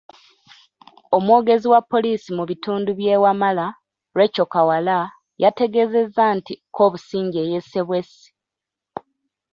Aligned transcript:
Omwogezi 1.17 1.67
wa 1.73 1.81
poliisi 1.91 2.29
mu 2.37 2.43
bitundu 2.49 2.89
by’e 2.99 3.17
Wamala 3.23 3.67
Recheal 4.17 4.47
Kawala, 4.53 4.97
yategeezezza 5.43 6.23
nti 6.37 6.53
Kobusingye 6.75 7.41
yesse 7.51 7.79
bwessi. 7.87 8.27